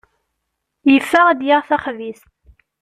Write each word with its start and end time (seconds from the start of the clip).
Yeffeɣ 0.93 1.25
ad 1.27 1.37
d-yaɣ 1.39 1.61
taxbizt. 1.69 2.29